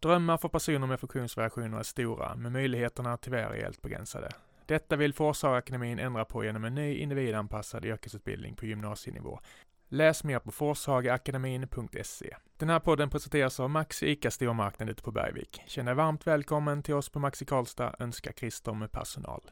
[0.00, 4.28] Drömmar för personer med funktionsvariationer är stora, men möjligheterna tyvärr är rejält begränsade.
[4.66, 9.40] Detta vill Forshagaakademin ändra på genom en ny individanpassad yrkesutbildning på gymnasienivå.
[9.88, 12.36] Läs mer på forshagaakademin.se.
[12.56, 15.62] Den här podden presenteras av Maxi ICA Stormarknad ute på Bergvik.
[15.66, 19.50] Känn dig varmt välkommen till oss på Maxi Karlstad, önskar Christer med personal.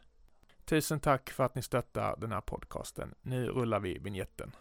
[0.64, 3.14] Tusen tack för att ni stöttar den här podcasten.
[3.22, 4.52] Nu rullar vi vignetten.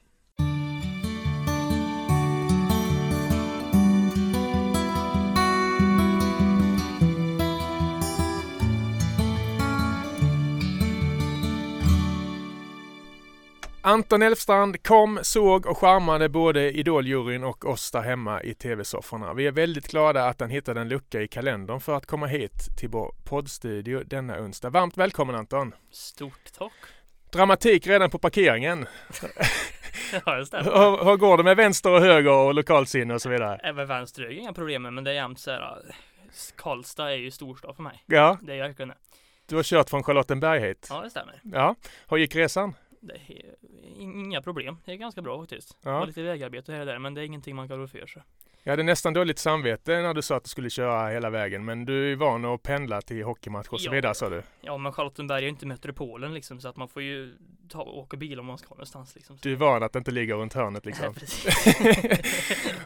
[13.88, 19.34] Anton Elfstrand kom, såg och charmade både Idoljuryn och oss där hemma i tv-sofforna.
[19.34, 22.78] Vi är väldigt glada att han hittade en lucka i kalendern för att komma hit
[22.78, 24.70] till vår poddstudio denna onsdag.
[24.70, 25.76] Varmt välkommen Anton!
[25.92, 26.72] Stort tack!
[27.32, 28.86] Dramatik redan på parkeringen.
[30.26, 30.64] ja, det stämmer.
[30.64, 33.60] Hur, hur går det med vänster och höger och lokalsinne och så vidare?
[33.64, 35.96] Även vänster är inga problem men det är jämt så här.
[36.56, 38.04] Karlstad är ju storstad för mig.
[38.06, 38.38] Ja.
[38.42, 38.98] Det är verkligen det.
[39.50, 40.88] Du har kört från Charlottenberg hit?
[40.90, 41.42] Ja, det stämmer.
[41.44, 41.76] Ja.
[42.08, 42.74] Hur gick resan?
[43.16, 43.56] Är
[44.00, 44.78] inga problem.
[44.86, 45.78] Det är ganska bra faktiskt.
[45.84, 45.90] Ja.
[45.92, 48.06] Det var lite vägarbete här och där men det är ingenting man kan rå för
[48.08, 48.22] sig.
[48.64, 51.86] Jag hade nästan dåligt samvete när du sa att du skulle köra hela vägen men
[51.86, 53.92] du är van att pendla till hockeymatch och så Ja.
[53.92, 54.42] vidare sa du.
[54.62, 57.34] Ja men Charlottenberg är ju inte metropolen liksom så att man får ju
[57.70, 59.38] ta, åka bil om man ska någonstans liksom.
[59.42, 61.14] Du är van att det inte ligger runt hörnet liksom.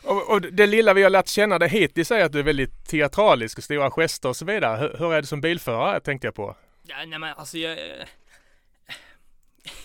[0.03, 2.86] Och, och det lilla vi har lärt känna dig hittills är att du är väldigt
[2.88, 4.77] teatralisk och stora gester och så vidare.
[4.80, 6.55] Hur, hur är det som bilförare tänkte jag på?
[6.83, 7.77] ja, nej men alltså jag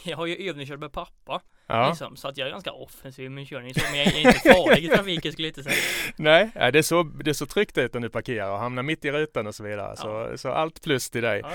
[0.05, 1.89] jag har ju övningskört med pappa Ja.
[1.89, 4.39] liksom, så att jag är ganska offensiv i min körning så, men jag är inte
[4.39, 5.77] farlig i trafiken skulle jag inte säga.
[6.17, 8.83] Nej, ja, det, är så, det är så tryggt ut när du parkerar och hamnar
[8.83, 9.97] mitt i rutan och så vidare.
[9.97, 11.41] Så, så allt plus till dig.
[11.45, 11.53] Ja.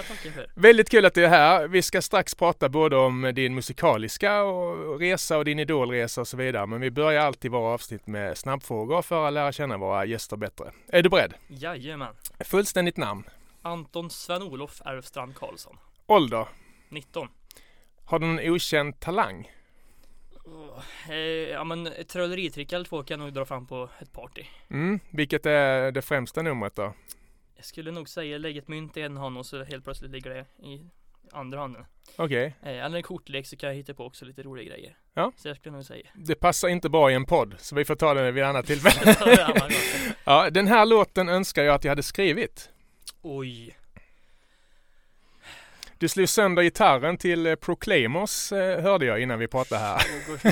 [0.55, 1.67] Väldigt kul att du är här.
[1.67, 6.37] Vi ska strax prata både om din musikaliska och resa och din idolresa och så
[6.37, 6.65] vidare.
[6.67, 10.71] Men vi börjar alltid våra avsnitt med snabbfrågor för att lära känna våra gäster bättre.
[10.87, 11.33] Är du beredd?
[11.47, 12.13] Jajamän.
[12.39, 13.23] Fullständigt namn.
[13.61, 15.77] Anton Sven-Olof Erfstrand Karlsson.
[16.07, 16.47] Ålder.
[16.89, 17.27] 19.
[18.11, 19.51] Har du någon okänd talang?
[21.09, 24.43] Eh, ja men ett trolleritrick eller två kan jag nog dra fram på ett party.
[24.69, 24.99] Mm.
[25.09, 26.93] Vilket är det främsta numret då?
[27.55, 30.29] Jag skulle nog säga lägg ett mynt i en hand och så helt plötsligt ligger
[30.29, 30.89] det i
[31.31, 31.85] andra handen.
[32.15, 32.55] Okej.
[32.61, 34.97] Eh, eller en kortlek så kan jag hitta på också lite roliga grejer.
[35.13, 35.31] Ja.
[35.37, 36.09] Så jag skulle nog säga.
[36.13, 39.15] Det passar inte bra i en podd, så vi får ta det vid annat tillfälle.
[40.23, 42.69] Ja, den här låten önskar jag att jag hade skrivit.
[43.21, 43.75] Oj.
[46.01, 50.01] Du slog sönder gitarren till eh, Proclaimers eh, hörde jag innan vi pratade här.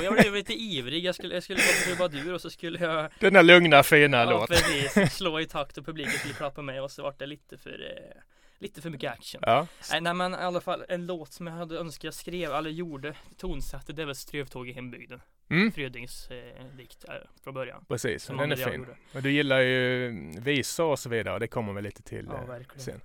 [0.03, 1.05] Jag blev lite ivrig.
[1.05, 4.29] Jag skulle, jag skulle vara trubadur och så skulle jag Den där lugna fina ja,
[4.29, 4.55] låten.
[4.57, 7.69] precis, slå i takt och publiken skulle klappa med och så var det lite för
[7.69, 8.21] eh,
[8.59, 9.41] Lite för mycket action.
[9.45, 9.67] Ja.
[9.91, 12.69] Nej, nej men i alla fall en låt som jag hade önskat jag skrev eller
[12.69, 15.21] gjorde tonsatte det väl Strövtåg i hembygden.
[15.49, 17.85] Mm, Frödings eh, dikt eh, från början.
[17.87, 18.23] precis.
[18.23, 18.73] Som Den är fin.
[18.73, 18.95] gjorde.
[19.13, 22.55] Och du gillar ju visor och så vidare och det kommer vi lite till Ja,
[22.55, 23.01] eh, sen.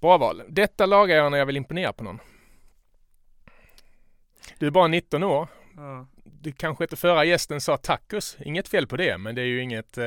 [0.00, 0.42] Bra val.
[0.48, 2.18] Detta lagar jag när jag vill imponera på någon.
[4.58, 5.48] Du är bara 19 år.
[5.76, 6.06] Ja.
[6.24, 8.36] Du kanske inte förra gästen sa tacos.
[8.44, 9.98] Inget fel på det, men det är ju inget...
[9.98, 10.04] Eh,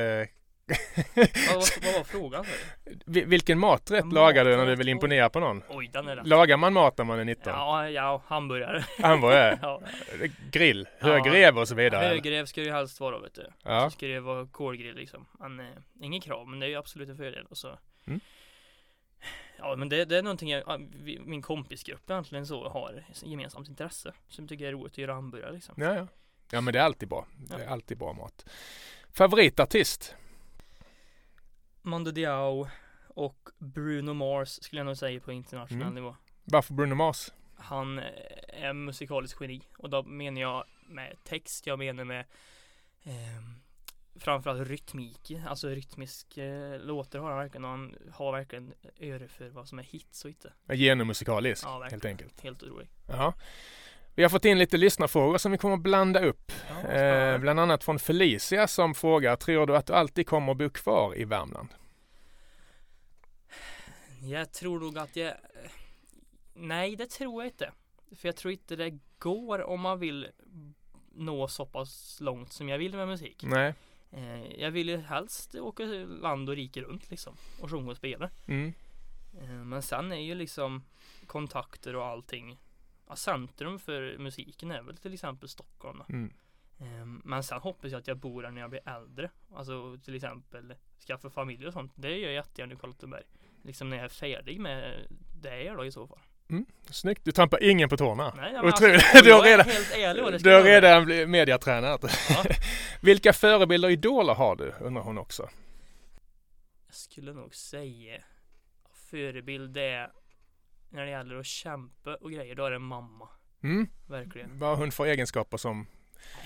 [1.54, 2.44] Vad, var frågan?
[3.06, 5.62] Vilken maträtt Maträtt, lagar du när du vill imponera på någon?
[5.68, 6.26] Oj, den är rätt.
[6.26, 7.52] Lagar man mat när man är 19?
[7.52, 8.84] Ja, ja, hamburgare.
[9.02, 9.58] Hamburgare?
[9.62, 9.82] ja.
[10.50, 10.88] Grill?
[11.00, 12.06] Högrev och så vidare?
[12.06, 13.46] Högrev ska det ju helst vara vet du.
[13.64, 13.90] Ja.
[13.90, 15.26] Så ska det vara kolgrill liksom.
[15.38, 15.66] Men eh,
[16.00, 17.46] ingen krav, men det är ju absolut en fördel.
[17.50, 17.78] Och så.
[18.06, 18.20] Mm.
[19.62, 20.80] Ja, men det, det är någonting jag,
[21.20, 24.12] min kompisgrupp egentligen så har gemensamt intresse.
[24.28, 25.74] Som tycker det är roligt att göra hamburgare liksom.
[25.78, 26.06] Ja, ja.
[26.52, 27.26] Ja, men det är alltid bra.
[27.36, 27.68] Det är Ja.
[27.70, 28.46] alltid bra mat.
[29.12, 30.14] Favoritartist?
[31.82, 32.68] Mando Diao
[33.08, 35.94] och Bruno Mars skulle jag nog säga på internationell Mm.
[35.94, 36.16] nivå.
[36.44, 37.32] Varför Bruno Mars?
[37.56, 38.04] Han eh,
[38.48, 42.24] är musikalisk geni och då menar jag med text, jag menar med
[43.04, 43.60] ehm,
[44.16, 49.48] framförallt rytmik, alltså rytmisk eh, låtar har han verkligen och han har verkligen öre för
[49.48, 50.52] vad som är hits och inte.
[50.72, 52.40] Genomusikalisk, Ja, helt enkelt.
[52.40, 52.88] Helt otrolig.
[53.08, 53.34] Ja.
[54.14, 56.52] Vi har fått in lite lyssnarfrågor som vi kommer att blanda upp.
[56.68, 60.58] Ja, Eh, bland annat från Felicia som frågar, tror du att du alltid kommer att
[60.58, 61.68] bo kvar i Värmland?
[64.22, 65.34] Jag tror nog att jag
[66.54, 67.72] Nej, det tror jag inte.
[68.16, 70.28] För jag tror inte det går om man vill
[71.14, 73.42] nå så pass långt som jag vill med musik.
[73.42, 73.74] Nej.
[74.12, 78.30] Eh, jag vill ju helst åka land och rike runt liksom och sjunga och spela.
[78.46, 78.72] Mm.
[79.40, 80.82] Eh, Men sen är ju liksom
[81.26, 82.58] kontakter och allting
[83.08, 86.02] ja, Centrum för musiken är väl till exempel Stockholm.
[86.08, 86.32] Mm.
[86.78, 90.14] Eh, Men sen hoppas jag att jag bor där när jag blir äldre Alltså till
[90.14, 90.74] exempel
[91.06, 93.22] skaffa familj och sånt Det gör jag jättegärna i Charlottenberg
[93.62, 95.06] Liksom när jag är färdig med
[95.42, 96.18] det jag då i så fall
[96.90, 98.34] Snyggt, du trampar ingen på tårna.
[98.36, 98.94] Nej, men Otroligt.
[99.04, 102.10] alltså, Du har redan- helt ärlig Du har redan blivit mediatränad.
[102.28, 102.44] Ja.
[103.00, 104.72] Vilka förebilder och idoler har du?
[104.80, 105.48] Undrar hon också.
[106.86, 108.22] Jag skulle nog säga
[109.10, 110.10] förebild är
[110.88, 113.28] när det gäller att kämpa och grejer, då är det mamma.
[113.62, 113.88] Mm.
[114.08, 114.58] Verkligen.
[114.58, 115.86] Vad hon för egenskaper som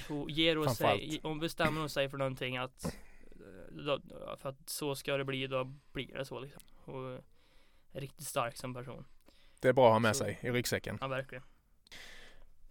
[0.09, 4.95] Hon ger Framför sig, hon bestämmer hon sig för någonting att eh, för att så
[4.95, 6.63] ska det bli, då blir det så liksom.
[6.85, 7.21] Hon
[7.93, 9.05] är riktigt stark som person.
[9.65, 10.99] Det är bra att ha med Så- sig i ryggsäcken?
[11.01, 11.45] Ja, verkligen.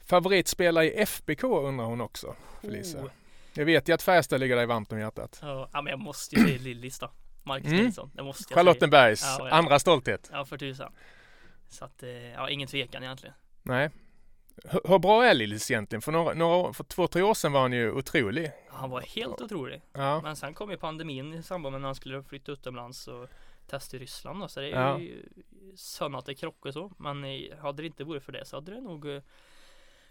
[0.05, 3.01] Favoritspelare i FBK undrar hon också, Felicia.
[3.03, 3.09] Oh.
[3.53, 5.39] Jag vet ju att Färjestad ligger dig varmt om hjärtat.
[5.41, 7.11] Ja, men jag måste ju säga Lillis då.
[7.43, 7.83] Marcus Mm.
[7.83, 8.11] Nilsson.
[8.13, 8.55] Det måste jag säga.
[8.55, 9.55] Charlottenbergs Ja, ja.
[9.55, 10.29] andra stolthet.
[10.33, 10.91] Ja, för tusan.
[11.69, 13.35] Så att, eh, ja, ingen tvekan egentligen.
[13.63, 13.89] Nej.
[14.65, 16.01] Hur, hur bra är Lillis egentligen?
[16.01, 18.51] För, några, några, för två, tre år sedan var han ju otrolig.
[18.69, 19.81] Han var helt otrolig.
[19.93, 23.29] Ja, Men sen kom ju pandemin i samband med när han skulle flytta utomlands och
[23.79, 24.99] testa i Ryssland då, så det är Ja.
[24.99, 25.23] ju
[25.75, 26.91] synd att det krockar så.
[26.97, 29.21] Men eh, hade det inte varit för det så hade det nog eh,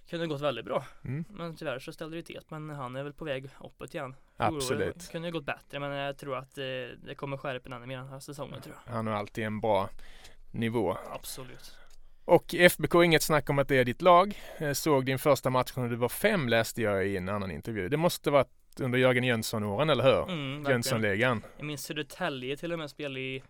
[0.09, 0.85] kunnat gått väldigt bra.
[1.05, 4.15] mm, Men tyvärr så ställde det till Men han är väl på väg uppåt igen.
[4.37, 4.99] absolut.
[4.99, 6.65] Det kunde ju gått bättre men jag tror att eh,
[7.05, 8.93] det kommer skärpa ännu mer den här säsongen tror jag.
[8.93, 9.89] Han har alltid en bra
[10.51, 10.97] nivå.
[11.11, 11.77] Absolut.
[12.25, 14.41] Och FBK, inget snack om att det är ditt lag.
[14.61, 17.89] Jag såg din första match när du var fem läste jag i en annan intervju.
[17.89, 20.23] Det måste varit under Jörgen Jönsson-åren, eller hur?
[20.33, 20.65] Mm.
[20.71, 21.43] Jönssonligan.
[21.57, 23.43] Jag minns Södertälje till och med spelade i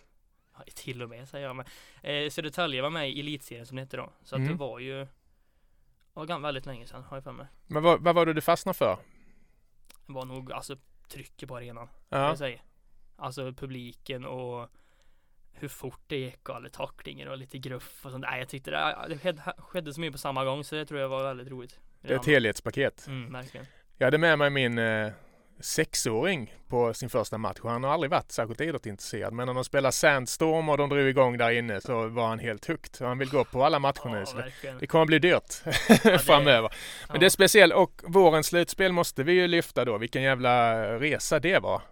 [0.57, 1.67] ja, till och med säger jag men
[2.03, 4.13] eh, Södertälje var med i elitserien som det hette då.
[4.25, 4.53] Så att Mm.
[4.53, 5.07] det var ju
[6.15, 7.47] var väldigt länge sedan har jag för mig.
[7.67, 8.99] Men vad, vad var det du fastnade för?
[10.07, 10.77] Det var nog alltså
[11.09, 11.89] trycket på arenan.
[12.09, 12.29] Ja, Ja.
[12.29, 12.63] Jag säger.
[13.17, 14.69] Alltså publiken och
[15.53, 18.25] hur fort det gick och alla tacklingar och lite gruff och sånt.
[18.31, 21.09] Nej jag tyckte det, det skedde så mycket på samma gång så det tror jag
[21.09, 21.81] var väldigt roligt.
[22.01, 23.07] det är ett helhetspaket.
[23.07, 23.67] Mm, verkligen.
[23.99, 25.13] Jag hade med mig min eh,
[25.61, 29.33] sexåring på sin första match och han har aldrig varit särskilt idrottsintresserad.
[29.33, 32.67] Men när de spelade Sandstorm och de drog igång där inne så var han helt
[32.69, 33.07] hooked.
[33.07, 34.19] Han vill gå på alla matcher nu.
[34.19, 35.63] Ja, Så det, det kommer bli dyrt
[36.03, 36.69] det- framöver.
[36.69, 37.19] Men Ja.
[37.21, 39.99] det är speciellt och vårens slutspel måste vi ju lyfta då.
[39.99, 41.83] Vilken jävla resa det var.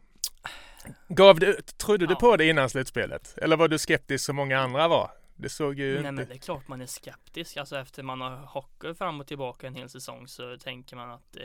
[1.08, 2.18] Gav du, trodde du Ja.
[2.20, 3.34] på det innan slutspelet?
[3.38, 5.10] Eller var du skeptisk som många andra var?
[5.36, 6.12] Det såg ju Nej inte...
[6.12, 7.56] men det är klart man är skeptisk.
[7.56, 11.36] Alltså efter man har hockat fram och tillbaka en hel säsong så tänker man att
[11.36, 11.42] eh,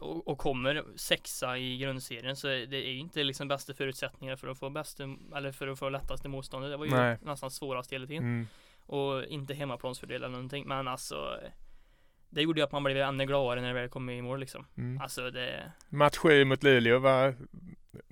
[0.00, 4.58] och, och kommer sexa i grundserien så det är inte liksom bästa förutsättningar för att
[4.58, 5.02] få bästa
[5.36, 6.70] eller för att få lättaste motståndet.
[6.70, 7.18] Det var ju Nej.
[7.22, 8.22] nästan svårast hela tiden.
[8.22, 8.46] Mm.
[8.86, 10.68] Och inte hemmaplansfördel eller någonting.
[10.68, 11.40] Men alltså
[12.30, 14.66] det gjorde ju att man blev ännu gladare när det väl kom i mål liksom.
[14.76, 15.00] Mm.
[15.02, 17.34] Alltså det Match 7 mot Luleå, var,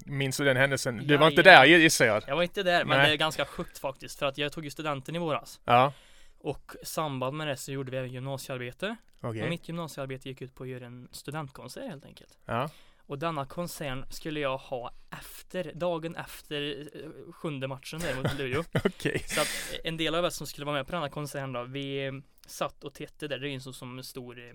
[0.07, 1.07] minns du den händelsen?
[1.07, 1.61] Du Ja, var inte ja.
[1.61, 2.23] där gissar jag?
[2.27, 3.07] Jag var inte där men Nej.
[3.07, 5.61] det är ganska sjukt faktiskt för att jag tog ju studenten i våras.
[5.65, 5.93] Ja,
[6.39, 8.97] Och i samband med det så gjorde vi även gymnasiearbete.
[9.21, 9.43] okej.
[9.43, 12.39] Och mitt gymnasiearbete gick ut på att göra en studentkonsert helt enkelt.
[12.45, 12.71] Ja,
[13.07, 18.65] Och denna konsert skulle jag ha efter, dagen efter eh, sjunde matchen där mot Luleå.
[18.85, 19.19] okej.
[19.27, 19.49] Så att
[19.85, 22.13] en del av oss som skulle vara med på denna konserten då, vi eh,
[22.47, 23.39] satt och tittade där.
[23.39, 24.55] Det är en sån som stor, eh,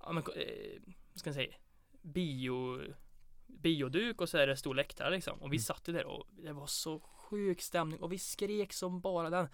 [0.00, 0.34] ja men, vad
[1.14, 1.54] ska jag säga,
[2.02, 2.80] bio,
[3.46, 5.38] bioduk och så är det stor läktare liksom.
[5.42, 5.62] Och vi Mm.
[5.62, 9.48] satt ju där och det var så sjuk stämning och vi skrek som bara den.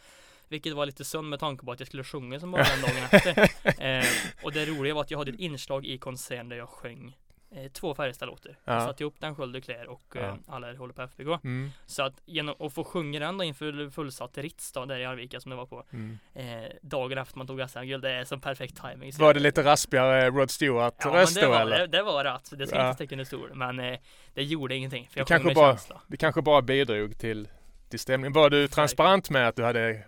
[0.49, 3.09] Vilket var lite synd med tanke på att jag skulle sjunga som bara den dagen
[3.11, 3.51] efter.
[3.83, 4.05] Eh,
[4.43, 7.17] och det roliga var att jag hade ett inslag i konserten där jag sjöng
[7.51, 8.57] eh, två Färjestad-låtar.
[8.65, 8.73] Ja.
[8.75, 10.39] Jag satte ihop den Sköld Klär och eh, Ja.
[10.55, 11.45] alla håller på FBK.
[11.45, 15.05] Mm, Så att genom att få sjunga den då inför fullsatt Ritz då, där i
[15.05, 15.85] Arvika som det var på.
[15.93, 16.19] mm.
[16.35, 19.13] Eh, dagen efter man tog SM-guld, det är som perfekt timing.
[19.19, 21.79] Var det lite raspigare Rod Ja Stewart-röst det då eller?
[21.79, 22.51] det, det var rätt.
[22.59, 22.87] Det ska Ja.
[22.89, 23.51] inte sticka under stol.
[23.55, 23.99] Men eh,
[24.35, 25.07] det gjorde ingenting.
[25.09, 26.01] För Det jag kanske sjöng med bara- känsla.
[26.07, 27.49] Det kanske bara bidrog till,
[27.89, 28.33] till stämningen.
[28.33, 29.99] Var du transparent med att du hade eh,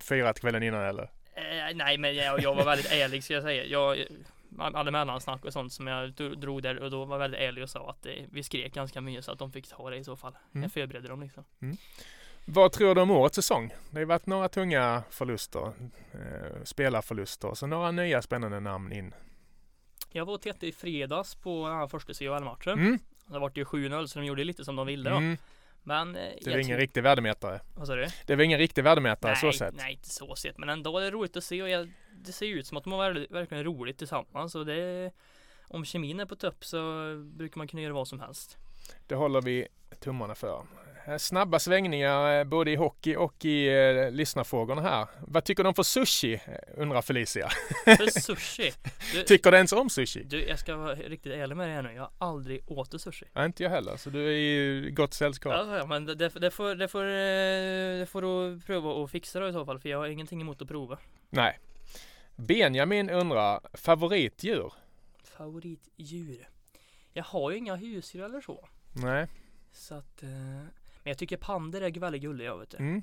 [0.00, 1.02] firat kvällen innan eller?
[1.34, 3.64] Eh, nej men jag, jag var väldigt ärlig ska jag säga.
[3.64, 3.98] Jag
[4.58, 7.62] jag hade mellansnack och sånt som jag dro- drog där och då var väldigt ärlig
[7.64, 10.04] och sa att eh, vi skrek ganska mycket så att de fick ta det i
[10.04, 10.36] så fall.
[10.54, 10.62] Mm.
[10.62, 11.44] Jag förberedde dem liksom.
[12.44, 13.68] Vad tror du om årets säsong?
[13.68, 15.72] Det har ju varit några tunga förluster,
[16.12, 19.14] eh, spelarförluster och så några nya spännande namn in.
[20.10, 22.72] Jag var och tittade i fredags på den här första CHL-matchen.
[22.72, 22.98] Mm.
[23.26, 25.16] Det vart ju 7-0 så de gjorde lite som de ville då.
[25.16, 25.36] Mm.
[25.82, 27.60] Men eh, Det är jag ingen riktig värdemätare.
[27.74, 28.06] Vad sa du?
[28.26, 29.74] Det är väl ingen riktig värdemätare så nej, sett.
[29.74, 30.58] nej, inte så sett.
[30.58, 32.84] Men ändå är det roligt att se och jag, det ser ju ut som att
[32.84, 34.54] de har verkligen roligt tillsammans.
[34.54, 35.10] Och det,
[35.68, 36.78] om kemin är på topp så
[37.24, 38.58] brukar man kunna göra vad som helst.
[39.06, 39.68] Det håller vi
[40.00, 40.62] tummarna för.
[41.06, 45.06] Eh, Snabba svängningar eh, både i hockey och i eh, lyssnarfrågorna här.
[45.20, 46.34] Vad tycker de för sushi?
[46.34, 46.40] eh,
[46.76, 47.48] undrar Felicia.
[47.84, 48.72] För sushi.
[49.14, 50.24] Du, Tycker du ens om sushi?
[50.24, 51.92] du, jag ska vara riktigt ärlig med dig här nu.
[51.92, 53.26] Jag har aldrig åt sushi.
[53.32, 55.52] Nej, inte jag heller, så du är i gott sällskap.
[55.56, 57.04] Ja, ja, men det, det, får, det, får,
[57.98, 59.78] det får du pröva att fixa då i så fall.
[59.78, 60.98] För jag har ingenting emot att prova.
[61.30, 61.58] Nej.
[62.36, 64.72] Benjamin undrar, favoritdjur?
[65.24, 66.48] Favoritdjur.
[67.12, 68.68] Jag har ju inga husdjur eller så.
[68.92, 69.26] Nej,
[69.72, 70.22] Så att,
[71.04, 72.76] men jag tycker pandor är väldigt gulliga vet du.
[72.76, 73.02] mm.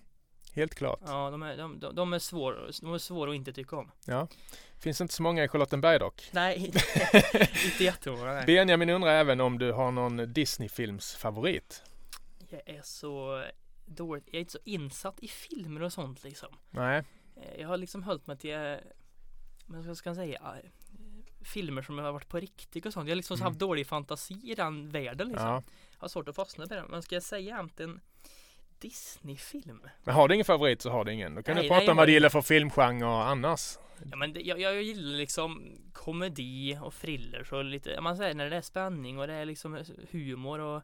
[0.53, 0.99] helt klart.
[1.05, 3.91] Ja, de är, de, de, de är svåra, de är svåra att inte tycka om.
[4.79, 6.29] Finns inte så många i Charlottenberg dock.
[6.31, 6.79] Nej, inte,
[7.65, 8.45] inte jättemånga nej.
[8.45, 11.83] Benjamin undrar även om du har någon Disney-films favorit?
[12.49, 13.43] jag är så
[13.85, 16.49] dåligt, jag är inte så insatt i filmer och sånt liksom.
[16.69, 17.03] Nej.
[17.35, 18.75] Eh, Jag har liksom hållit mig till, eh,
[19.65, 20.69] men vad ska jag säga, eh,
[21.41, 23.07] filmer som har varit på riktigt och sånt.
[23.07, 23.45] Jag har liksom Mm.
[23.45, 25.47] haft dålig fantasi i den världen liksom.
[25.47, 25.63] Ja.
[25.97, 26.85] Har svårt att fastna på den.
[26.89, 28.01] Men ska jag säga egentligen
[28.79, 29.81] Disney-film?
[30.03, 31.35] Men har du ingen favorit så har du ingen.
[31.35, 33.77] Då kan Nej, du prata nej, om vad du gillar för filmgenre annars.
[34.11, 38.49] Ja men det, jag, jag gillar liksom komedi och thrillers och lite, man säger när
[38.49, 40.83] det är spänning och det är liksom humor och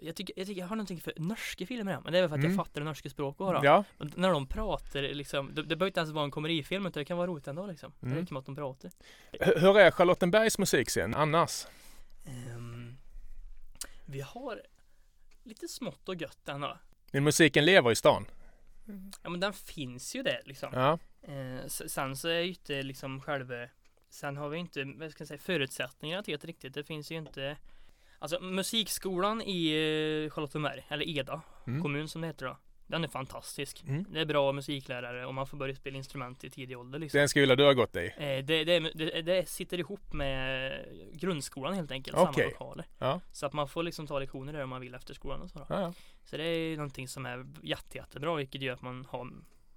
[0.00, 2.28] jag, tycker, jag tycker jag har någonting för norska filmer ja, men det är väl
[2.28, 2.56] för att Mm.
[2.56, 3.60] jag fattar det norska språket då.
[3.64, 3.84] Ja.
[3.98, 7.16] När de pratar liksom, det, det behöver inte ens vara en komedifilm utan det kan
[7.16, 7.92] vara roligt ändå liksom.
[8.02, 8.14] Mm.
[8.14, 8.90] Det räcker med att de pratar.
[9.40, 11.66] H- Hur är Charlottenbergs musikscen annars?
[12.26, 12.96] Ehm,
[14.06, 14.62] vi har
[15.42, 16.78] lite smått och gött ändå.
[17.12, 18.26] Men musiken lever i stan.
[19.22, 20.70] Ja men den finns ju där liksom.
[20.72, 20.98] Ja.
[21.22, 23.54] Eh, s- sen så är ju inte liksom själva
[24.08, 26.74] Sen har vi inte, vad ska jag säga, förutsättningarna till det riktigt.
[26.74, 27.56] Det finns ju inte
[28.18, 29.68] Alltså musikskolan i
[30.26, 31.82] eh, Charlottenberg, eller Eda Mm.
[31.82, 32.56] kommun som det heter då.
[32.88, 33.82] Den är fantastisk.
[33.86, 34.06] Mm.
[34.10, 37.18] Det är bra musiklärare och man får börja spela instrument i tidig ålder Det liksom.
[37.18, 38.06] är en skola du har gått i.
[38.16, 40.72] Eh, det, det, det, det sitter ihop med
[41.12, 42.34] grundskolan helt enkelt, Okej.
[42.34, 42.86] samma lokaler.
[42.98, 43.20] Ja.
[43.32, 45.66] Så att man får liksom ta lektioner där om man vill efter skolan och så.
[45.68, 45.92] Ja, ja.
[46.24, 49.30] Så det är någonting som är jätte, jättebra vilket gör att man har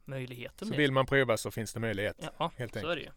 [0.06, 0.68] möjligheten.
[0.68, 2.16] Så vill man prova så finns det möjlighet.
[2.38, 2.92] Ja, helt så enkelt.
[2.92, 3.10] är det ju.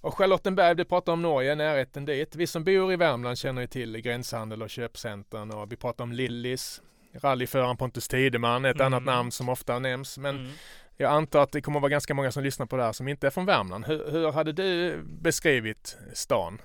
[0.00, 2.36] Och Charlottenberg, du pratar om Norge, närheten dit.
[2.36, 6.12] Vi som bor i Värmland känner ju till gränshandel och köpcentren och vi pratar om
[6.12, 6.82] Lillis.
[7.12, 8.86] Rallyföraren Pontus Tideman, ett Mm.
[8.86, 10.18] annat namn som ofta nämns.
[10.18, 10.52] Men Mm.
[10.96, 13.08] jag antar att det kommer att vara ganska många som lyssnar på det här som
[13.08, 13.86] inte är från Värmland.
[13.86, 16.60] Hur, hur hade du beskrivit stan?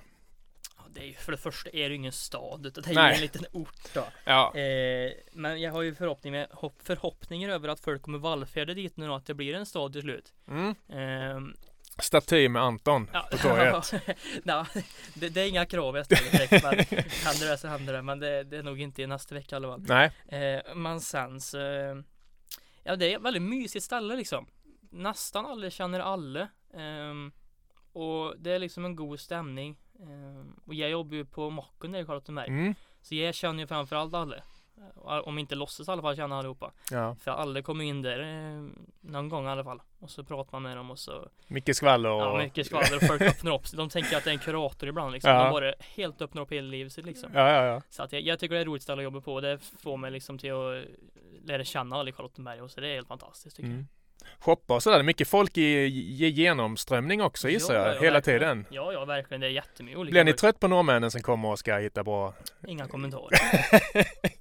[0.94, 3.14] Det är för det första är det ingen stad utan det är Nej.
[3.14, 4.04] en liten ort då.
[4.24, 4.54] Ja.
[4.56, 8.96] Eh, men jag har ju förhoppning med, hopp, förhoppningar över att folk kommer vallfärda dit
[8.96, 10.32] nu och att det blir en stad till slut.
[10.48, 10.74] Mm.
[10.88, 11.54] Ehm,
[12.02, 13.92] Staty med Anton ja, på torget.
[14.44, 14.66] ja,
[15.14, 16.50] det, det är inga krav jag ställer direkt.
[16.64, 18.02] Men händer det så händer det.
[18.02, 19.80] Men det, det är nog inte i nästa vecka i alla fall.
[19.88, 20.12] Nej.
[20.28, 21.58] Eh, men sen så
[22.84, 24.46] Ja det är ett väldigt mysigt ställe liksom
[24.90, 27.32] Nästan alla känner alla ehm,
[27.92, 32.00] Och det är liksom en god stämning ehm, Och jag jobbar ju på Mocken där
[32.00, 32.74] i Charlottenberg Mm.
[33.00, 34.42] Så jag känner ju framförallt alla Eh,
[35.24, 37.16] Om inte låtsas i alla fall känna allihopa Ja.
[37.20, 38.62] För alla kommer in där eh,
[39.00, 42.10] Någon gång i alla fall Och så pratar man med dem och så Mycket skvaller
[42.10, 42.20] och...
[42.22, 44.88] Ja mycket skvaller och folk öppnar upp sig De tänker att det är en kurator
[44.88, 45.44] ibland liksom Ja.
[45.44, 47.82] De bara helt öppnar upp hela livet sitt liksom Ja, ja, ja.
[47.90, 49.40] så att jag, jag tycker det är roligt ställe att jobba på.
[49.40, 50.82] Det får mig liksom till att eh,
[51.44, 53.86] lära känna alla i Charlottenberg och så det är helt fantastiskt tycker Mm.
[54.38, 55.02] Shoppa och sådär.
[55.02, 57.52] Mycket folk i, i genomströmning också jag.
[57.52, 57.96] gissar Ja, jag.
[57.96, 58.40] ja, Hela verkligen.
[58.40, 58.66] tiden.
[58.70, 59.40] Ja, ja, verkligen.
[59.40, 60.12] Det är jättemycket olika.
[60.12, 62.34] Blir ni trött på norrmännen som kommer och ska hitta bra?
[62.68, 63.38] Inga kommentarer.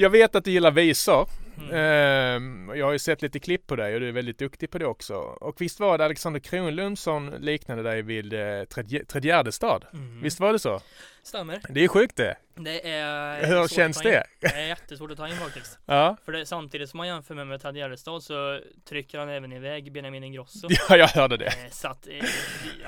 [0.00, 1.28] Jag vet att du gillar visor.
[1.58, 1.70] Mm.
[1.74, 4.78] Ehm, jag har ju sett lite klipp på dig och du är väldigt duktig på
[4.78, 5.14] det också.
[5.14, 9.84] Och visst var det Alexander Kronlund som liknade dig vid eh, Tredje- Tredjärdestad?
[9.92, 10.22] Mm.
[10.22, 10.80] Visst var det så?
[11.28, 11.60] Stämmer.
[11.68, 12.36] Det är sjukt det.
[12.60, 14.24] Det är Hur känns det?
[14.40, 15.78] Det är jättesvårt att ta in faktiskt.
[15.86, 16.16] Ja.
[16.24, 19.92] För det, samtidigt som man jämför med, med Ted Gärdestad så trycker han även iväg
[19.92, 20.68] Benjamin Ingrosso.
[20.88, 21.46] ja, jag hörde det.
[21.46, 22.14] Eh, Så att, eh,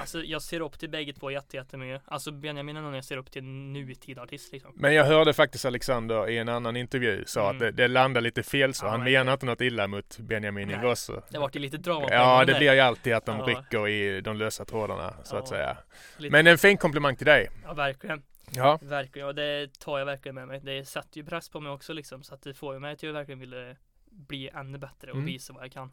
[0.00, 2.02] alltså jag ser upp till bägge två jätte, jättemycket.
[2.06, 4.72] Alltså Benjamin är någon jag ser upp till nutida artist liksom.
[4.74, 7.52] Men jag hörde faktiskt Alexander i en annan intervju sa Mm.
[7.52, 8.86] att det, det landade lite fel så.
[8.86, 10.76] Ja, Han men- menar inte något illa mot Benjamin Nej.
[10.76, 11.22] Ingrosso.
[11.30, 12.58] Det vart ju lite drama Ja, det där.
[12.58, 13.44] blir ju alltid att de Ja.
[13.46, 15.76] rycker i de lösa trådarna så att säga.
[16.16, 17.50] Lite- Men en fin komplimang till dig.
[17.64, 18.22] Ja, verkligen.
[18.54, 18.78] Ja.
[18.82, 20.60] Verkligen, och det tar jag verkligen med mig.
[20.62, 22.22] Det sätter ju press på mig också liksom.
[22.22, 23.76] Så att det får ju mig att verkligen vilja
[24.10, 25.26] bli ännu bättre och Mm.
[25.26, 25.92] visa vad jag kan.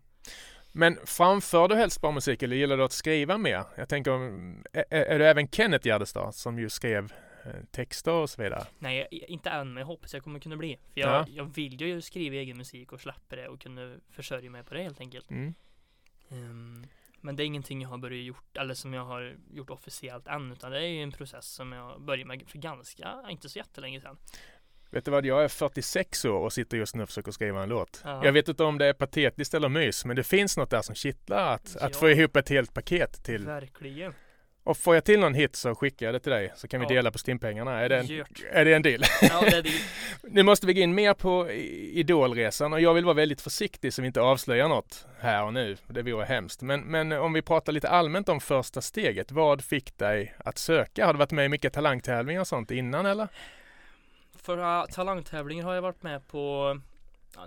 [0.71, 3.63] Men framför du helst bra musik eller gillar du att skriva mer?
[3.75, 4.11] Jag tänker,
[4.73, 7.13] är, är du även Kenneth Gärdestad som ju skrev
[7.45, 8.65] eh, texter och så vidare?
[8.79, 10.77] Nej, jag- inte än, men jag hoppas jag kommer kunna bli.
[10.93, 11.25] För jag, Ja.
[11.29, 14.83] jag vill ju skriva egen musik och släppa det och kunna försörja mig på det
[14.83, 15.31] helt enkelt.
[15.31, 15.53] Mm.
[16.29, 16.85] Ehm,
[17.27, 20.51] men det är ingenting jag har börjat gjort, eller som jag har gjort officiellt än,
[20.51, 24.01] utan det är ju en process som jag började med för ganska, inte så jättelänge
[24.01, 24.17] sedan.
[24.91, 27.69] Vet du vad, jag är 46 år och sitter just nu och försöker skriva en
[27.69, 28.01] låt.
[28.03, 28.25] Ja.
[28.25, 30.95] Jag vet inte om det är patetiskt eller mys, men det finns något där som
[30.95, 31.99] kittlar att, att Ja.
[31.99, 33.45] få ihop ett helt paket till.
[33.45, 34.13] Verkligen.
[34.67, 36.85] Och får jag till någon hit så skickar jag det till dig så kan vi
[36.85, 36.89] Ja.
[36.89, 37.79] dela på stimpengarna.
[37.79, 38.43] Är det en, Gjort.
[38.51, 39.01] är det en deal?
[39.21, 39.69] Ja, det är det.
[40.23, 44.01] Nu måste vi gå in mer på Idolresan och jag vill vara väldigt försiktig så
[44.01, 45.77] vi inte avslöjar något här och nu.
[45.87, 46.61] Det vore hemskt.
[46.61, 49.31] Men, men om vi pratar lite allmänt om första steget.
[49.31, 51.05] Vad fick dig att söka?
[51.05, 53.27] Har du varit med i mycket talangtävlingar och sånt innan eller?
[54.35, 56.79] Förra talangtävlingen har jag varit med på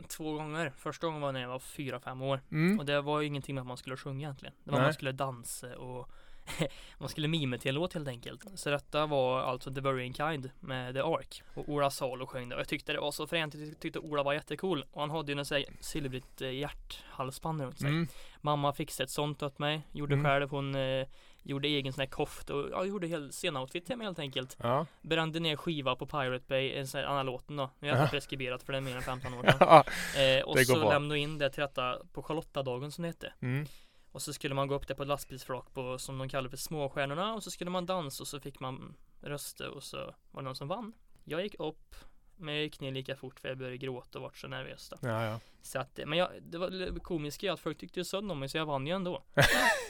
[0.08, 0.72] två gånger.
[0.78, 2.40] Första gången var när jag var fyra, fem år.
[2.52, 2.78] Mm.
[2.78, 4.54] Och det var ju ingenting med att man skulle sjunga egentligen.
[4.64, 4.84] Det var Nej.
[4.84, 6.08] att man skulle dansa och
[6.98, 8.58] man skulle mima till en låt helt enkelt.
[8.58, 11.42] Så detta var alltså The Burying Kind med The Ark.
[11.54, 12.54] Och Ola Salo sjöng det.
[12.54, 13.54] Och jag tyckte det var så fränt.
[13.54, 14.84] Jag tyckte Ola var jättecool.
[14.90, 17.88] Och han hade ju en silvrigt eh, hjärthalsband runt sig.
[17.88, 18.08] Mm.
[18.40, 19.82] Mamma fixade ett sånt åt mig.
[19.92, 20.24] Gjorde Mm.
[20.24, 20.50] själv.
[20.50, 21.06] Hon eh,
[21.42, 24.56] Gjorde egen sån här kofta och ja, gjorde hel scenoutfit till mig helt enkelt.
[24.62, 24.86] Ja.
[25.02, 27.70] Brände ner skiva på Pirate Bay, en sån här annan låten då.
[27.78, 27.98] Nu är Ja.
[28.00, 29.56] jag preskriberat för det är mer än 15 år sedan.
[29.60, 29.84] Ja.
[30.20, 33.32] Eh, och så lämnade in det till rätta på Charlottadagen som det hette.
[33.40, 33.66] Mm.
[34.12, 36.56] Och så skulle man gå upp där på ett lastbilsflak på som de kallar för
[36.56, 39.96] småstjärnorna och så skulle man dansa och så fick man rösta och så
[40.30, 40.92] var det någon som vann.
[41.24, 41.94] Jag gick upp
[42.40, 45.08] men jag gick ner lika fort för jag började gråta och vart så nervös då.
[45.08, 45.40] Ja, ja.
[45.62, 48.56] Så att, men jag, det var komiskt att folk tyckte ju synd om mig så
[48.56, 49.24] jag vann ju ändå.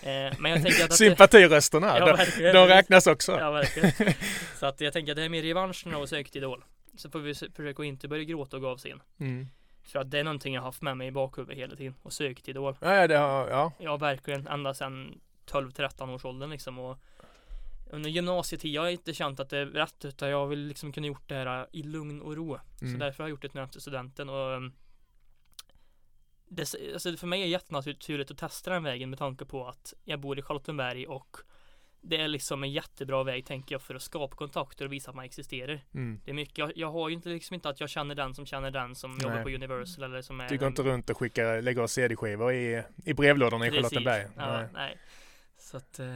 [0.03, 3.33] eh, men jag tänker att, att Sympatirösterna, Ja, de, de räknas också.
[3.33, 4.15] Ja verkligen.
[4.57, 6.65] Så att jag tänker att det är mer revanschen av att söka till Idol.
[6.97, 9.03] Så får vi försöka att inte börja gråta och gå av scen.
[9.19, 9.47] Mm.
[9.90, 11.94] För att det är någonting jag haft med mig i bakhuvudet hela tiden.
[12.02, 12.76] Och sökt Idol.
[12.80, 13.73] Ja, ja, det har, ja.
[13.78, 16.99] Ja verkligen ända sedan 12-13 års åldern liksom och
[17.90, 21.06] under gymnasietid jag har inte känt att det är rätt utan jag vill liksom kunna
[21.06, 22.59] gjort det här i lugn och ro.
[22.80, 22.92] Mm.
[22.92, 24.73] Så därför har jag gjort det nu efter studenten och um,
[26.49, 29.94] det, alltså för mig är det jättenaturligt att testa den vägen med tanke på att
[30.04, 31.37] jag bor i Charlottenberg och
[32.02, 35.16] det är liksom en jättebra väg tänker jag för att skapa kontakter och visa att
[35.16, 35.80] man existerar.
[35.95, 36.21] Mm.
[36.25, 38.47] Det är mycket, jag, jag har ju inte liksom inte att jag känner den som
[38.47, 39.23] känner den som Nej.
[39.23, 42.52] jobbar på Universal eller som är Du går en- inte runt och skickar, lägger CD-skivor
[42.52, 43.71] i, i brevlådorna i.
[43.71, 44.26] Charlottenberg.
[44.37, 44.66] Ja, Nej.
[44.75, 44.99] nej.
[45.59, 46.07] Så att, eh,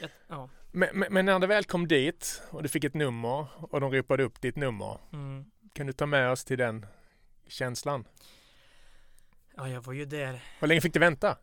[0.00, 0.48] jag, ja.
[0.72, 3.92] Men, men, men när du väl kom dit och du fick ett nummer och de
[3.92, 4.98] ropade upp ditt nummer.
[5.12, 5.44] Mm.
[5.72, 6.86] Kan du ta med oss till den
[7.48, 8.04] känslan?
[9.56, 10.42] Ja, jag var ju där.
[10.60, 11.36] Hur länge fick du vänta?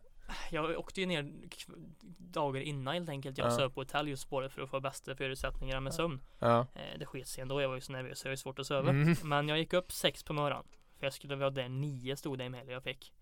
[0.50, 1.32] Jag åkte ju ner
[2.18, 3.38] dagar innan helt enkelt.
[3.38, 3.50] Jag Ja.
[3.56, 6.20] söp på hotell just bara för att få bästa förutsättningarna med sömn.
[6.38, 6.66] Ja.
[6.74, 7.60] Eh, det sket sig ändå.
[7.60, 8.90] Jag var ju så nervös så jag var svårt att sova.
[8.90, 9.16] Mm.
[9.22, 10.64] Men jag gick upp sex på morgonen.
[10.98, 13.12] För jag skulle vara där nio stod det i mejlet jag fick.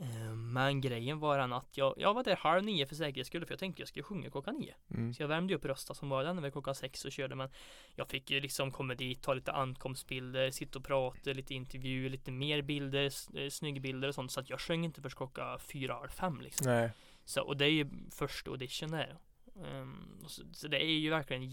[0.00, 3.46] Eh, Men grejen var den att jag, jag var där halv nio för säkerhets skull
[3.46, 4.74] för jag tänkte jag skulle sjunga klockan nio.
[4.90, 5.14] Mm.
[5.14, 7.50] Så jag värmde upp rösten som var den vid klockan sex och körde men
[7.94, 12.30] Jag fick ju liksom komma dit, ta lite ankomstbilder, sitta och prata, lite intervju, lite
[12.30, 16.08] mer bilder, eh, snygga och sånt så att jag sjöng inte först klockan fyra, halv
[16.08, 16.66] fem liksom.
[16.66, 16.90] Nej.
[17.24, 19.16] Så, och det är ju första audition där.
[20.22, 21.50] Och så, så det är ju verkligen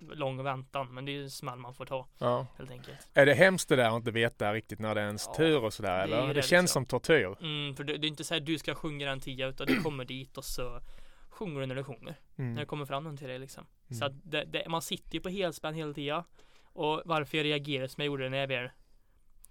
[0.00, 2.46] jättelång väntan men det är ju en smäll man får ta Ja.
[2.58, 3.08] helt enkelt.
[3.14, 5.64] Är det hemskt det där att inte veta riktigt när det är ens Ja, tur
[5.64, 6.26] och sådär det är eller?
[6.26, 6.68] Det, det känns liksom.
[6.68, 7.36] som tortyr.
[7.40, 9.80] Mm, för det, det är inte så här du ska sjunga den tia utan du
[9.82, 10.80] kommer dit och så
[11.28, 12.16] sjunger du när du sjunger.
[12.36, 12.66] När det Mm.
[12.66, 13.66] kommer fram någon till dig liksom.
[13.90, 13.98] Mm.
[13.98, 16.22] Så att det, det, man sitter ju på helspänn hela tiden.
[16.64, 18.70] Och varför jag reagerade som jag gjorde när jag väl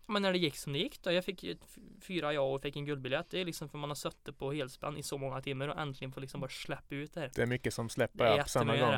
[0.07, 1.11] Men när det gick som det gick då.
[1.11, 1.57] Jag fick ju
[2.01, 3.29] fyra ja och fick en guldbiljett.
[3.29, 6.11] Det är liksom för man har suttit på helspänn i så många timmar och äntligen
[6.11, 7.31] får liksom bara släppa ut det här.
[7.35, 8.95] Det är mycket som Det släpper på samma gång.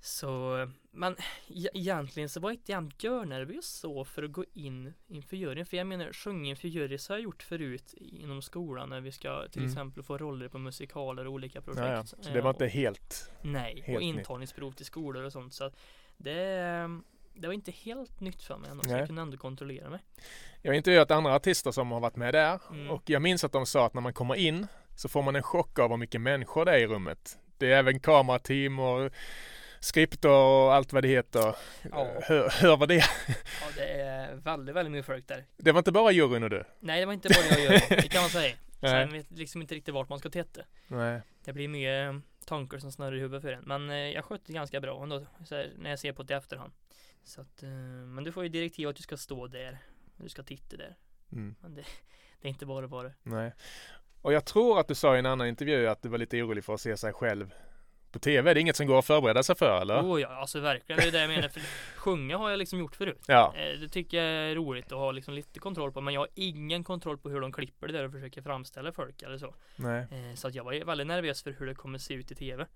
[0.00, 1.12] Så, men
[1.48, 5.66] e- egentligen så var jag inte jämt görnervös så för att gå in inför juryn.
[5.66, 9.12] För jag menar, sjunga inför jury så har jag gjort förut inom skolan när vi
[9.12, 9.70] ska till Mm.
[9.72, 11.86] exempel få roller på musikaler och olika projekt.
[11.86, 12.04] Ja, ja.
[12.04, 13.30] Så det Eh, var inte helt...
[13.42, 15.70] Nej, Helt och intagningsprov till skolor och sånt så
[16.16, 17.00] det,
[17.34, 20.00] det var inte helt nytt för mig ändå, så jag kunde ändå kontrollera mig.
[20.62, 22.90] Jag har intervjuat andra artister som har varit med där Mm.
[22.90, 25.42] och jag minns att de sa att när man kommer in så får man en
[25.42, 27.38] chock av hur mycket människor det är i rummet.
[27.58, 29.10] Det är även kamerateam och
[29.80, 31.56] skripter och allt vad det heter.
[31.92, 32.20] Ja.
[32.22, 33.10] Hör, hör vad det är.
[33.60, 35.44] Ja, det är väldigt, väldigt mycket folk där.
[35.56, 36.64] Det var inte bara juryn och du?
[36.80, 38.54] Nej, det var inte bara jag gör, det kan man säga.
[38.80, 40.60] Sen vet liksom inte riktigt vart man ska titta.
[40.88, 41.22] Nej.
[41.44, 43.64] Det blir mycket tankar som snurrar i huvudet för en.
[43.64, 46.36] Men eh, jag skötte ganska bra ändå, så här, när jag ser på det i
[46.36, 46.72] efterhand.
[47.24, 49.78] Så att, eh, men du får ju direktiv att du ska stå där.
[50.16, 50.96] Du ska titta där.
[51.32, 51.54] Mm.
[51.60, 51.84] Men det,
[52.40, 53.12] det är inte bara bara.
[53.22, 53.52] Nej.
[54.22, 56.64] Och jag tror att du sa i en annan intervju att du var lite orolig
[56.64, 57.54] för att se sig själv
[58.12, 58.54] på TV.
[58.54, 60.00] Det är inget som går att förbereda sig för eller?
[60.02, 61.00] Oh ja, alltså verkligen.
[61.00, 61.48] Det är det jag menar.
[61.48, 61.60] För
[61.96, 63.24] sjunga har jag liksom gjort förut.
[63.26, 63.54] Ja.
[63.56, 66.00] Eh, Det tycker jag är roligt att ha liksom lite kontroll på.
[66.00, 69.22] Men jag har ingen kontroll på hur de klipper det där och försöker framställa folk
[69.22, 69.54] eller så.
[69.76, 70.00] Nej.
[70.10, 72.66] Eh, Så att jag var väldigt nervös för hur det kommer se ut i TV.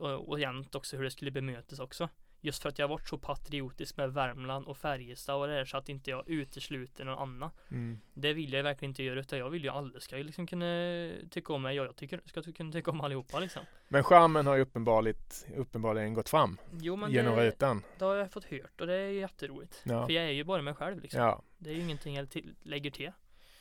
[0.00, 2.08] Och, och jämt också hur det skulle bemötas också.
[2.40, 5.76] Just för att jag varit så patriotisk med Värmland och Färjestad och det här så
[5.76, 7.50] att inte jag utesluter någon annan.
[7.70, 8.00] Mm.
[8.14, 10.66] Det vill jag verkligen inte göra utan jag vill ju alla ska ju liksom kunna
[11.30, 13.62] tycka om mig och jag tycker ska kunna tycka om allihopa liksom.
[13.88, 17.82] Men charmen har ju uppenbarligen, gått fram Jo men genom det, rutan.
[17.98, 19.82] det har jag fått hört och det är jätteroligt.
[19.84, 20.06] Ja.
[20.06, 21.20] För jag är ju bara mig själv liksom.
[21.20, 21.42] Ja.
[21.58, 22.28] Det är ju ingenting jag
[22.62, 23.12] lägger till.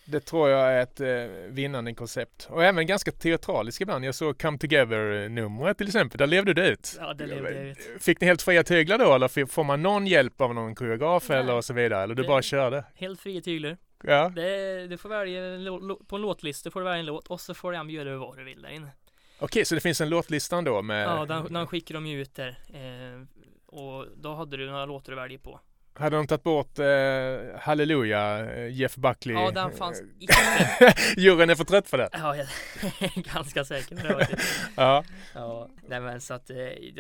[0.06, 1.08] Det tror jag är ett eh,
[1.48, 2.48] vinnande koncept.
[2.52, 4.06] Och även ganska teatraliskt ibland.
[4.06, 6.18] Jag såg Come Together-numret till exempel.
[6.18, 6.98] Där levde du ut.
[7.00, 7.78] Ja det levde jag ut.
[8.00, 11.38] Fick ni helt fria tyglar då eller får man någon hjälp av någon koreograf Nej.
[11.40, 12.04] eller så vidare?
[12.04, 12.84] Eller du Det- bara körde?
[12.96, 13.78] Helt fria tyglar.
[14.04, 14.30] Ja.
[14.36, 15.42] Det, du får välja
[16.08, 18.44] på en låtlista får du välja en låt och så får du göra vad du
[18.44, 18.88] vill där inne.
[19.40, 21.04] Okej, så det finns en låtlista då med...
[21.08, 22.58] Ja, den, den skickar de ju ut där.
[22.74, 23.26] Eh,
[23.66, 25.60] och då hade du några låtar att välja på.
[25.98, 29.36] Hade de tagit bort eh, Halleluja, eh, Jeff Buckley?
[29.36, 30.34] Ja, den fanns Eh, inte.
[31.22, 32.10] Juryn är för trött för det.
[32.14, 32.48] Ja, jag
[33.00, 34.38] är ganska säker på det.
[34.76, 35.04] Ja.
[35.34, 36.56] Ja, nej men så att eh,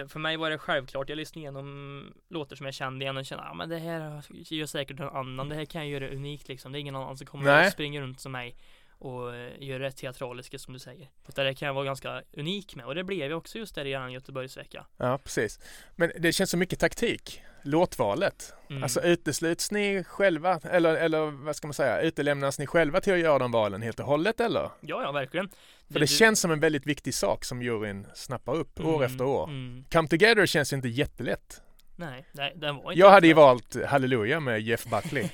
[0.08, 1.10] för mig var det självklart.
[1.10, 4.65] Jag lyssnade igenom låtar som jag kände igen och kände, ja men det här gör
[4.65, 5.49] säkert någon annan.
[5.49, 6.71] Det här kan jag göra unikt liksom.
[6.71, 7.67] Det är ingen annan som kommer Nej.
[7.67, 8.55] att springa runt som mig
[8.99, 11.10] och eh, göra det teatraliska som du säger.
[11.29, 13.86] Utan det kan jag vara ganska unik med och det blev jag också just där
[13.86, 14.86] i en Göteborgsvecka.
[14.97, 15.60] Ja, precis.
[15.95, 17.41] Men det känns så mycket taktik.
[17.63, 18.53] Låtvalet.
[18.69, 18.84] Mm.
[18.84, 23.19] Alltså utesluts ni själva eller, eller vad ska man säga, utelämnas ni själva till att
[23.19, 24.62] göra de valen helt och hållet eller?
[24.62, 25.49] Ja, ja, verkligen.
[25.93, 29.25] För det, känns som en väldigt viktig sak som juryn snappar upp år Mm, efter
[29.25, 29.43] år.
[29.43, 29.86] mm.
[29.91, 31.62] Come Together känns ju inte jättelätt.
[31.95, 35.29] Nej, nej, den var inte Jag hade ju valt Halleluja med Jeff Buckley.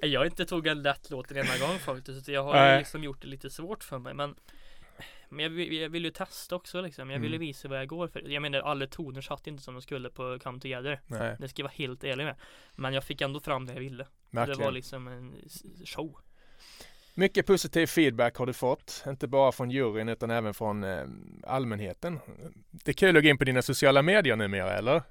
[0.02, 2.24] jag inte tagit en lätt låt en enda gång faktiskt.
[2.24, 2.78] så Jag har Nej.
[2.78, 4.14] liksom gjort det lite svårt för mig.
[4.14, 4.34] Men,
[5.28, 7.10] men jag, vill, jag vill ju testa också liksom.
[7.10, 7.46] Jag vill ju Mm.
[7.46, 8.20] visa vad jag går för.
[8.28, 11.00] Jag menar alla toner satt inte som de skulle på Come Together.
[11.06, 12.34] Nej, Det ska jag vara helt ärlig med.
[12.74, 14.04] Men jag fick ändå fram det jag ville.
[14.30, 14.60] Det verkligen.
[14.60, 15.34] var liksom en
[15.84, 16.18] show.
[17.18, 21.04] Mycket positiv feedback har du fått, inte bara från juryn utan även från eh,
[21.46, 22.18] allmänheten.
[22.70, 25.02] Det är kul att gå in på dina sociala medier numera eller?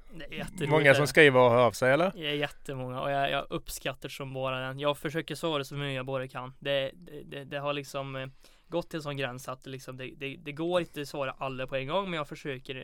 [0.67, 2.12] Många som skriver och hör av sig eller?
[2.15, 4.80] Det är jättemånga och jag, jag uppskattar som bara den.
[4.80, 6.54] Jag försöker svara så mycket jag bara kan.
[6.60, 8.28] Det, det, det, det har liksom eh,
[8.67, 11.36] gått till en sån gräns att det, liksom, det, det, det går inte att svara
[11.38, 12.76] alla på en gång men jag försöker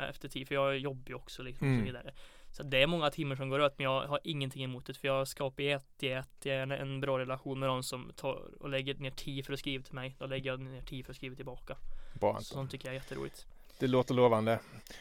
[0.00, 1.80] eh, efter tid för jag jobbar ju också liksom och Mm.
[1.80, 2.12] så vidare.
[2.52, 5.08] Så det är många timmar som går åt men jag har ingenting emot det för
[5.08, 9.46] jag skapar jätte, jättegärna en bra relation med de som tar och lägger ner tid
[9.46, 10.16] för att skriva till mig.
[10.18, 11.76] Då lägger jag ner tid för att skriva tillbaka.
[12.20, 12.44] Bra Anton.
[12.44, 13.46] Sånt tycker jag är jätteroligt.
[13.78, 14.58] Det låter lovande.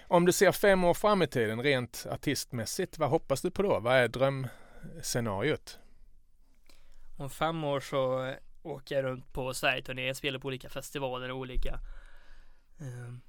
[0.07, 3.79] Om du ser fem år fram i tiden rent artistmässigt, vad hoppas du på då?
[3.79, 5.79] Vad är drömscenariot?
[7.17, 11.37] Om fem år så eh, åker jag runt på Sverigeturné, spelar på olika festivaler och
[11.37, 11.79] olika
[12.79, 13.21] ehm,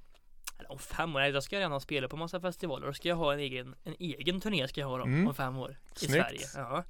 [0.57, 2.87] eller om fem år, nej, då ska jag redan spela på massa festivaler.
[2.87, 5.27] Då ska jag ha en egen, en egen turné ska jag ha då, Mm.
[5.27, 5.77] om fem år.
[5.95, 6.11] I Snyggt.
[6.11, 6.39] Sverige.
[6.55, 6.83] Ja.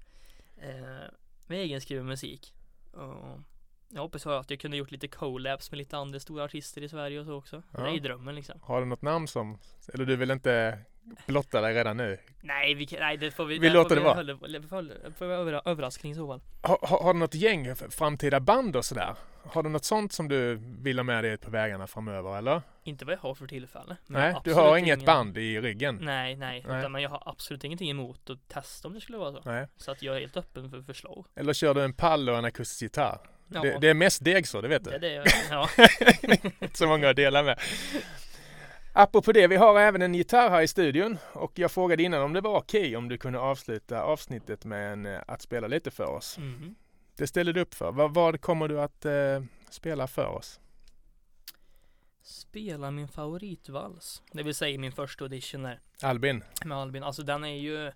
[0.57, 1.09] Eh,
[1.47, 2.53] med egenskriven musik.
[2.91, 3.39] Och
[3.89, 7.19] jag hoppas att jag kunde gjort lite collabs med lite andra stora artister i Sverige
[7.19, 7.63] och så också.
[7.71, 7.79] Ja.
[7.83, 8.59] Det är drömmen liksom.
[8.63, 9.57] Har du något namn som,
[9.93, 10.79] eller du vill inte
[11.27, 12.17] blotta dig redan nu?
[12.41, 14.13] Nej, vi, nej det får vi Vi låter får det vara.
[14.13, 16.41] hålla- får vi överra- överraskning i så fall.
[16.61, 19.15] Har, har, har du något gäng framtida band och sådär?
[19.45, 22.61] Har du något sånt som du vill ha med dig ut på vägarna framöver eller?
[22.83, 23.97] Inte vad jag har för tillfälle.
[24.07, 25.99] Nej, du har inget ingen- band i ryggen?
[26.01, 26.79] Nej, nej, Nej.
[26.79, 29.41] Utan, men jag har absolut ingenting emot att testa om det skulle vara så.
[29.45, 29.67] Nej.
[29.77, 31.25] Så att jag är helt öppen för förslag.
[31.35, 33.19] Eller kör du en pall och en akustisk gitarr?
[33.47, 34.99] Ja, Det, det är mest deg så, det vet det, du.
[34.99, 35.69] det, ja.
[36.61, 37.59] Inte så många att dela med.
[38.95, 42.33] Apropå det, vi har även en gitarr här i studion och jag frågade innan om
[42.33, 46.05] det var okej om du kunde avsluta avsnittet med en, eh, att spela lite för
[46.05, 46.37] oss.
[46.37, 46.75] Mhm.
[47.15, 47.91] Det ställer du upp för.
[47.91, 50.59] Vad, vad kommer du att eh, spela för oss?
[52.21, 54.21] Spela min favoritvals.
[54.31, 55.79] Det vill säga min första audition där.
[56.01, 56.43] Albin?
[56.65, 57.03] Med Albin.
[57.03, 57.91] Alltså den är ju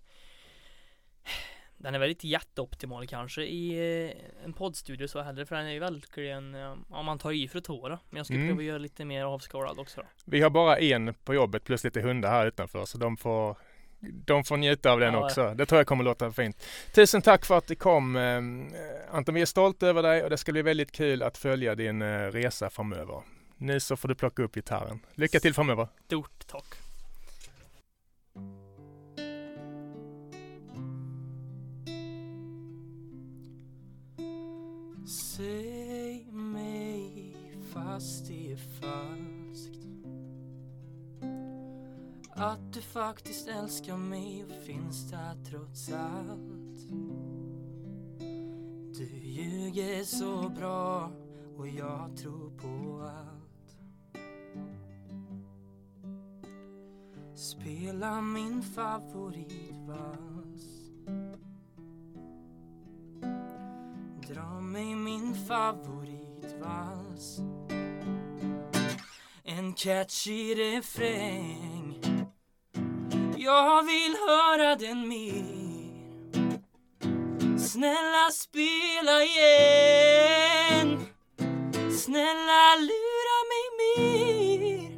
[1.77, 3.71] Den är väldigt jätteoptimal kanske i
[4.09, 7.47] eh, en poddstudio så heller för den är ju verkligen eh, Om man tar i
[7.47, 7.99] för att tåra.
[8.09, 8.47] Men jag ska Mm.
[8.47, 10.07] pröva göra lite mer avskalad också då.
[10.25, 13.57] Vi har bara en på jobbet plus lite hundar här utanför så de får
[13.99, 15.25] de får njuta av den Ja.
[15.25, 15.53] också.
[15.53, 16.65] Det tror jag kommer låta fint.
[16.95, 19.35] Tusen tack för att du kom eh, Anton.
[19.35, 22.69] Vi är stolta över dig och det ska bli väldigt kul att följa din resa
[22.69, 23.21] framöver.
[23.57, 24.99] Nu så får du plocka upp gitarren.
[25.15, 25.87] Lycka till framöver.
[26.05, 26.65] Stort tack.
[35.37, 37.35] Säg mig
[37.73, 39.87] fast det är falskt.
[42.29, 46.89] Att du faktiskt älskar mig och finns där trots allt.
[48.97, 51.11] Du ljuger så bra
[51.57, 53.77] och jag tror på allt.
[57.35, 60.36] Spela min favoritvals
[65.47, 67.39] favoritvals.
[69.43, 71.99] En catchy refräng.
[73.37, 75.67] Jag vill höra den mer.
[77.57, 80.99] Snälla spela igen.
[81.97, 84.97] Snälla lura mig mer.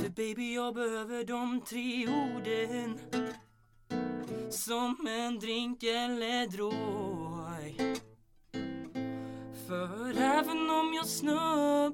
[0.00, 2.98] För baby jag behöver de tre orden.
[4.50, 7.17] Som en drink eller drog.
[9.68, 11.92] För även om jag snubblar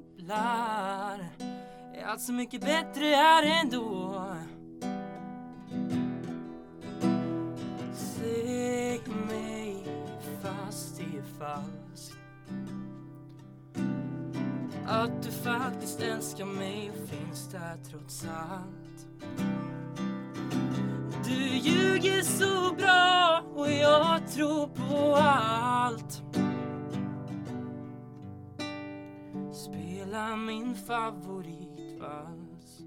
[1.93, 4.21] Är allt så mycket bättre här ändå.
[7.93, 9.87] Säg mig
[10.43, 12.17] fast det är falskt
[14.87, 16.91] Att du faktiskt älskar mig.
[16.91, 19.07] Och finns där trots allt.
[21.25, 26.24] Du ljuger så bra och jag tror på allt.
[29.65, 32.83] Spela min favoritvals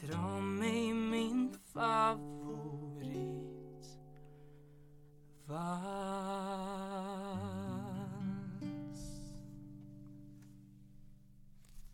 [0.00, 3.98] Dra mig min favoritvals